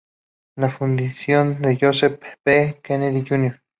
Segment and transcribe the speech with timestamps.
[0.55, 2.79] La Fundación Joseph P.
[2.81, 3.61] Kennedy Jr.